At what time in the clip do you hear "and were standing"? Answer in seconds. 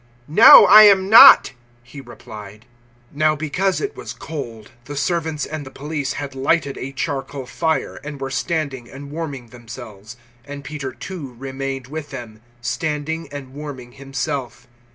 8.03-8.89